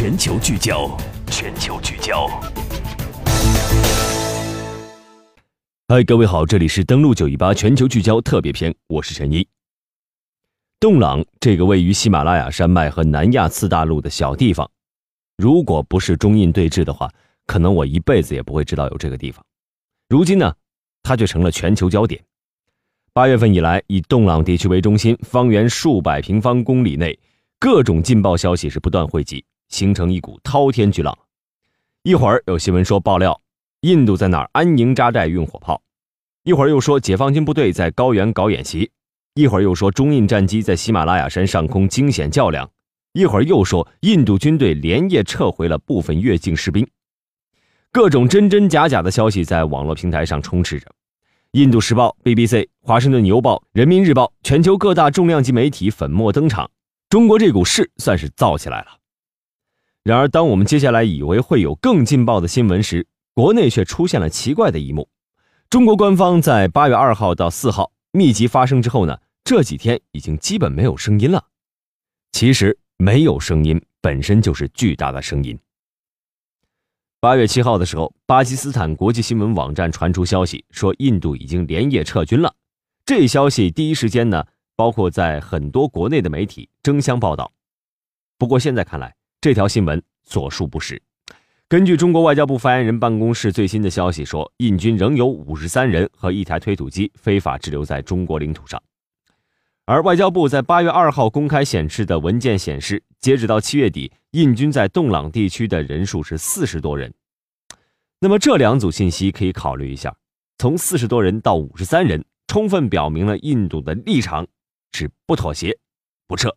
[0.00, 0.96] 全球聚焦，
[1.26, 2.26] 全球聚焦。
[5.88, 9.46] 嗨，各位好，这里是登录九一八全球聚焦特别篇，我是陈一。
[10.80, 14.70] 洞朗这个位于喜马拉雅山脉和南亚次大陆的小地方，
[15.36, 17.12] 如果不是中印对峙的话，
[17.44, 19.44] 可能我一辈子也不会知道有这个地方。
[20.08, 20.54] 如今呢，
[21.02, 22.24] 它却成了全球焦点。
[23.12, 27.18] 八月份以来，以洞朗地区为中心，方圆数百平方公里内。
[27.58, 31.16] 各种劲爆消息是不断汇集，形成一股滔天巨浪。
[32.02, 33.40] 一会儿有新闻说爆料，
[33.80, 35.80] 印度在哪儿安营扎寨运火炮；
[36.44, 38.90] 一会儿又说解放军部队在高原搞演习；
[39.34, 42.66] 一会儿又说中印战机在喜马拉雅山上空惊险较量；
[43.12, 46.86] 一会儿又说印度军队连夜撤回了部分越境士兵。
[47.92, 50.86] 各种真真假假的消息在网络平台上充斥着。
[51.52, 56.70] 印度时报、BBC、华盛顿邮报、人民日报，全球各大重量级媒体粉墨登场。
[57.08, 58.99] 中国这股势算是造起来了。
[60.02, 65.08] 然而，当我们接下来以为会有更劲爆的新闻时，国内却出现了奇怪的一幕。
[65.68, 71.44] 中国官方在八月二号到四号密集发声之后呢，这几天已经基本没有声音了。
[72.32, 75.58] 其实，没有声音本身就是巨大的声音。
[77.20, 82.54] 八月七号的时候，巴基斯坦国际新闻网站传出消息，说印度已经连夜撤军了。
[83.04, 84.44] 这消息第一时间呢。
[84.76, 87.52] 包括在很多国内的媒体争相报道，
[88.38, 91.00] 不过现在看来，这条新闻所述不实。
[91.66, 98.82] 根据中国外交部发言人办公室最新的消息说，印军仍有五十三人和一台推土机非法滞留在中国领土上。
[99.86, 107.12] 而外交部在八月二号公开显示的文件显示，截止到七月底，印军在洞朗地区的人数是四十多人。
[108.20, 110.14] 那么这两组信息可以考虑一下，
[110.58, 114.46] 从四十多人到五十三人，充分表明了印度的立场。
[114.92, 115.78] 是不妥协、
[116.26, 116.54] 不撤。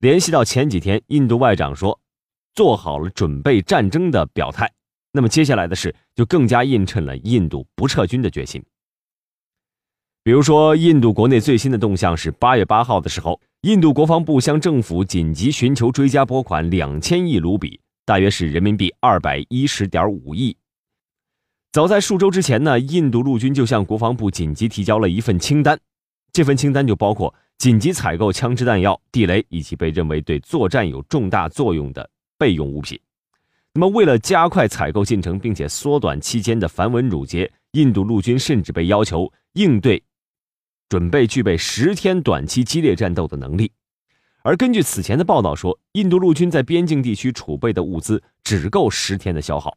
[0.00, 2.00] 联系到前几天，印度外长说
[2.54, 4.72] 做好了准备战争的表态，
[5.12, 8.64] 那么接下来的事就更加映衬了印度不撤军的决心。
[10.22, 20.56] 比如说，印度国内最新的动向是八月八号的时候，印度国防部向政府紧急寻求追加拨款两千亿卢比，大约是人民币二百一十点五亿。
[21.72, 25.78] 早在数周之前呢，印度陆军就向国防部紧急提交了一份清单。
[26.32, 32.98] 这份清单就包括紧急采购枪支弹药、地雷以及被认为对作战有重大作用的备用物品。
[33.74, 40.02] 那么，为了加快采购进程，并且缩短期间的繁文缛节，印度陆军甚至被要求应对
[40.88, 43.70] 准备具备十天短期激烈战斗的能力。
[44.40, 49.76] 而根据此前的报道说，印度陆军在边境地区储备的物资只够十天的消耗。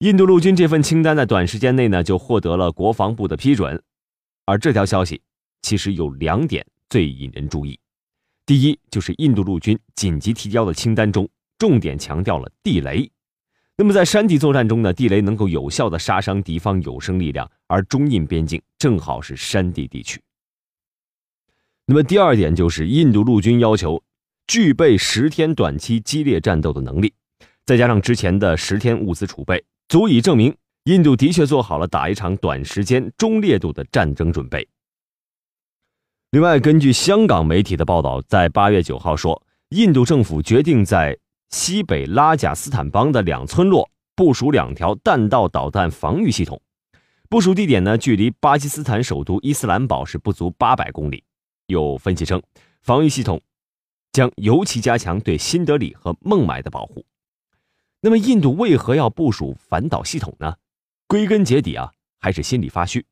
[0.00, 3.82] 印度陆军这份清单在短时间内呢，就获得了国防部的批准。
[4.44, 5.22] 而这条消息
[5.62, 7.78] 其实有两点最引人注意，
[8.44, 11.28] 第一就是印度陆军紧急提交的清单中
[11.58, 13.10] 重点强调了地雷。
[13.76, 20.20] 那么在山地作战中呢，地雷能够有效的杀伤敌方有生力量，而中印边境正好是山地地区。
[21.86, 24.02] 那么第二点就是印度陆军要求
[24.46, 27.14] 具备十天短期激烈战斗的能力，
[27.64, 30.54] 再加上之前的十天物资储备，足以证明。
[30.84, 34.66] 印度的确做好了打一场短时间、中烈度的战争准备。
[36.32, 41.14] 另外，根据香港媒体的报道，在八月九号说，印度政府决定在
[41.50, 46.58] 西北拉贾斯坦邦的两村落部署两条弹道导弹防御系统，
[47.28, 51.22] 部署地点呢，距离巴基斯坦首都伊斯兰堡是不足八百公里。
[51.66, 52.42] 有分析称，
[52.80, 53.38] 防御系统
[54.10, 57.04] 将尤其加强对新德里和孟买的保护。
[58.00, 60.54] 那么，印度为何要部署反导系统呢？
[61.06, 63.04] 归根结底啊，还是心里发虚。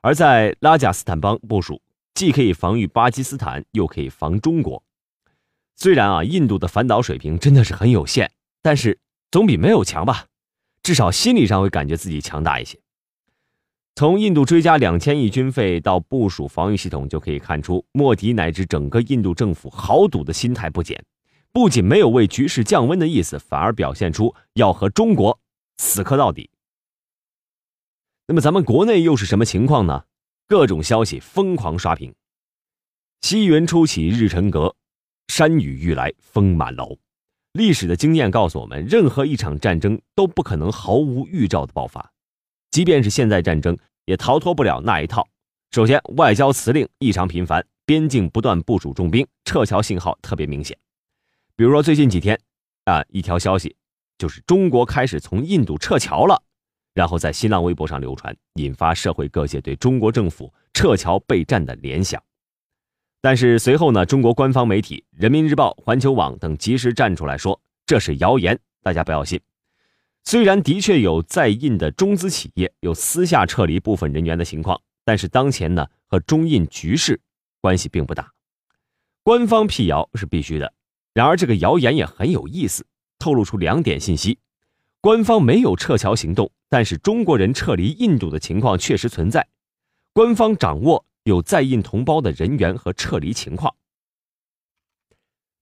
[0.00, 1.82] 而在拉贾斯坦邦部署，
[2.18, 4.82] 既可以防御巴基斯坦，又可以防中国。
[5.76, 8.98] 虽然啊，印度的反导水平真的是很有限，但是
[9.30, 10.26] 总比没有强吧？
[10.82, 12.76] 至少心理上会感觉自己强大一些。
[13.94, 21.00] 从印度追加两千亿军费到部署防御系统，就可以看出莫迪乃至整个印度政府豪赌的心态不减。
[21.52, 25.38] 不仅没有为局势降温的意思，反而表现出要和中国
[25.76, 26.50] 死磕到底。
[28.26, 30.02] 那么咱们国内又是什么情况呢？
[30.48, 32.14] 各种消息疯狂刷屏。
[33.20, 34.74] 西元初起日沉阁，
[35.26, 36.98] 山雨欲来风满楼。
[37.52, 42.10] 历史的经验告诉我们，任何一场战争都不可能毫无预兆的爆发，
[42.70, 45.28] 即便是现在战争，也逃脱不了那一套。
[45.70, 50.78] 首先，外交辞令异常频繁，边境不断部署重兵，撤侨信号特别明显。
[51.56, 52.40] 比如说最近几天，
[52.84, 53.76] 啊，一条消息
[54.16, 56.42] 就是中国开始从印度撤侨了。
[56.98, 62.20] 然后在新浪微博上流传，引发社会各界对中国政府撤侨备战的联想。
[63.20, 69.40] 但是随后呢，中国官方媒体《人民日报》《环球网》等及时站出来说这是谣言，大家不要信。
[70.24, 77.20] 虽然的确有在印的中资企业有私下撤离部分人员的情况，但是当前呢和中印局势
[77.60, 78.32] 关系并不大。
[79.22, 80.72] 官方辟谣是必须的，
[81.14, 82.84] 然而这个谣言也很有意思，
[83.20, 84.40] 透露出两点信息：
[85.00, 89.46] 官方没有撤侨行动，但是中国人撤离印度的情况确实存在，
[90.12, 91.04] 官方掌握。
[91.24, 93.74] 有在印同胞的人员和撤离情况，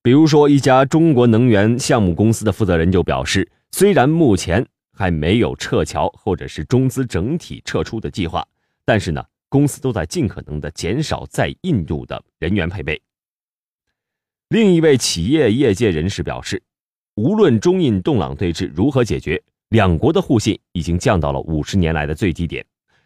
[0.00, 8.46] 比如说一家中国能源项目公司的负责人就表示，虽然目前还没有撤侨或者是中资整体撤出的计划，
[8.84, 13.02] 但是呢，公司都在尽可能的减少在印度的人员配备。
[14.50, 16.62] 另一位企业业界人士表示，
[17.16, 22.64] 无论中印洞朗对峙如何解决，两国的互信已经降到了五十年来的最低点。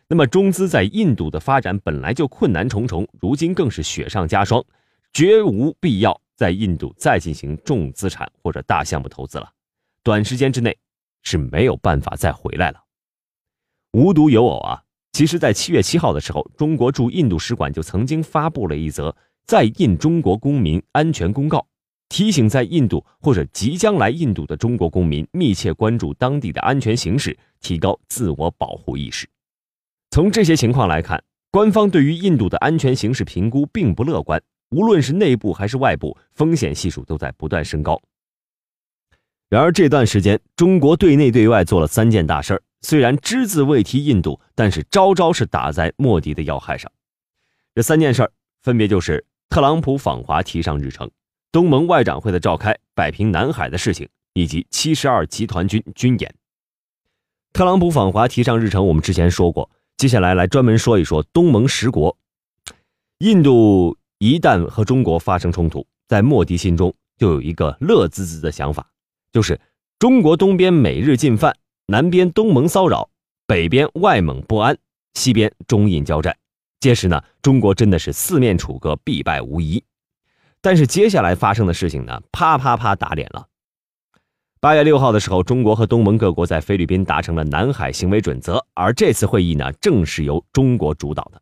[0.09, 4.65] 那么，中资在印度的发展本来就困难重重，如今更是雪上加霜，
[5.13, 9.49] 绝无必要在印度再进行重资产或者大项目投资了。
[10.03, 10.77] 短时间之内
[11.23, 12.83] 是没有办法再回来了。
[13.93, 19.15] 无独有偶啊，其实，在七月七号的时候，中国驻印度使馆就曾经发布了一则
[19.47, 21.65] 在印中国公民安全公告，
[22.11, 29.27] 提醒在印度或者即将来印度的中国公民密切关注当地的安全形势，提高自我保护意识。
[30.11, 31.23] 从这些情况来看，
[31.53, 37.99] 官方对于印度的安全形势评估并不乐观，无论是内部还是外部，风险系数都在不断升高。
[39.49, 46.91] 然而这段时间，中国对内对外做了三件大事儿，虽然只字未提印度，但是招招是打在莫迪的要害上。
[47.73, 51.09] 这三件事儿分别就是特朗普访华提上日程、
[51.53, 56.35] 东盟外长会的召开、摆平南海的事情，以及七十二集团军军演。
[57.53, 59.69] 特朗普访华提上日程，我们之前说过。
[59.97, 62.17] 接下来来专门说一说东盟十国。
[63.19, 68.89] 印度一旦和中国发生冲突，在莫迪心中就有一个乐滋滋的想法，
[69.33, 69.61] 就是
[69.99, 71.55] 中国东边美日进犯，
[71.87, 73.11] 南边东盟骚扰，
[73.47, 74.79] 北边外蒙不安，
[75.15, 76.35] 西边中印交战，
[76.79, 79.83] 届时呢，中国真的是四面楚歌，必败无疑。
[80.63, 83.47] 但是接下来发生的事情呢，啪啪啪打脸了。
[84.61, 91.41] 八月六号的时候，中国和东盟各国在菲律宾达成了南海行为准则，而这次会议呢，正是由中国主导的。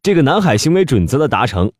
[0.00, 1.72] 这个南海行为准则的达成，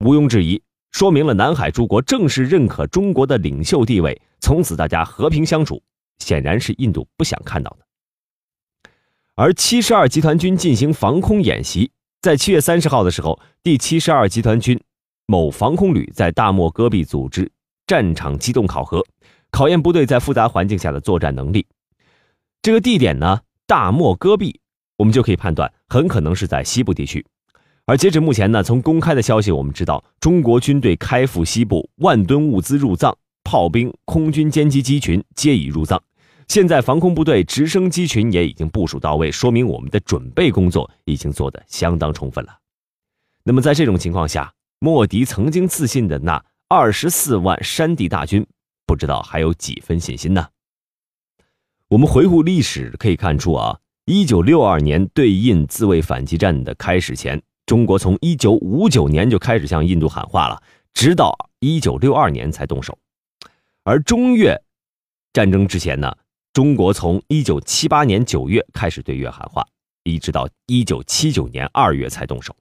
[0.00, 5.82] 毋庸置疑，说明了南海诸国正式认可中国的领袖地位，从此大家和平相处，
[6.18, 8.90] 显然是印度不想看到的。
[9.34, 11.92] 而七十二集团军进行防空演习，
[12.22, 14.80] 在七月三十号的时候，第七十二集团军
[15.30, 17.52] 某防空旅在大漠戈壁组织
[17.86, 19.04] 战场机动考核。
[19.50, 21.66] 考验部队在复杂环境下的作战能力。
[22.62, 24.58] 这个地点呢，大漠戈壁，
[24.96, 27.26] 我们就可以判断，很可能是在西部地区。
[27.84, 33.14] 而截止目前呢，从公开的消息我们知道，中国军队开赴西部，万吨物资入藏，
[33.44, 36.02] 炮兵、空军歼击机群皆已入藏。
[36.48, 42.58] 现在防空部队直升机群也已经部署到位，说明我们的准备工作已经做得相当充分了。
[43.44, 48.46] 那么在这种情况下，莫迪曾经自信的那二十四万山地大军。
[48.86, 50.48] 不知道还有几分信心呢？
[51.88, 60.62] 我们回顾历史可以看出啊，一九六二年对印自卫反击战的开始前，中国从一九五九年就开始向印度喊话了，
[60.94, 62.96] 直到一九六二年才动手。
[63.82, 64.58] 而中越
[65.32, 66.16] 战争之前呢，
[66.52, 69.66] 中国从一九七八年九月开始对越喊话，
[70.04, 72.56] 一直到一九七九年二月才动手。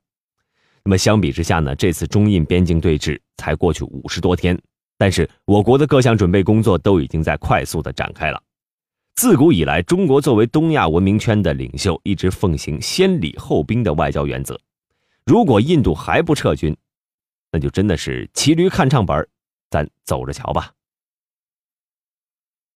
[0.88, 4.58] 那么相比之下呢，这次中印边境对峙才过去五十多天。
[4.98, 8.42] 但是，我国的各项准备工作都已经在快速的展开了。
[9.14, 14.58] 自古以来，中国作为东亚文明圈的领袖，一直奉行先礼后兵的外交原则。
[15.26, 16.74] 如果印度还不撤军，
[17.52, 19.28] 那就真的是骑驴看唱本
[19.70, 20.72] 咱走着瞧吧。